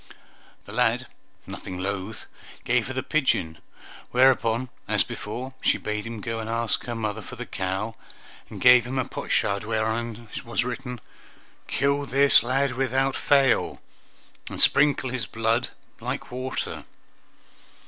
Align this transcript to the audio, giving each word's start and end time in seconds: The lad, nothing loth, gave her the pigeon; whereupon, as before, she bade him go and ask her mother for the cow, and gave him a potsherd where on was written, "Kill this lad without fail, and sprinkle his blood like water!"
The 0.65 0.71
lad, 0.71 1.05
nothing 1.45 1.77
loth, 1.77 2.25
gave 2.63 2.87
her 2.87 2.93
the 2.95 3.03
pigeon; 3.03 3.59
whereupon, 4.09 4.69
as 4.87 5.03
before, 5.03 5.53
she 5.61 5.77
bade 5.77 6.07
him 6.07 6.21
go 6.21 6.39
and 6.39 6.49
ask 6.49 6.85
her 6.85 6.95
mother 6.95 7.21
for 7.21 7.35
the 7.35 7.45
cow, 7.45 7.93
and 8.49 8.59
gave 8.59 8.87
him 8.87 8.97
a 8.97 9.05
potsherd 9.05 9.63
where 9.63 9.85
on 9.85 10.27
was 10.43 10.65
written, 10.65 11.01
"Kill 11.67 12.07
this 12.07 12.41
lad 12.41 12.73
without 12.73 13.15
fail, 13.15 13.79
and 14.49 14.59
sprinkle 14.59 15.11
his 15.11 15.27
blood 15.27 15.69
like 15.99 16.31
water!" 16.31 16.85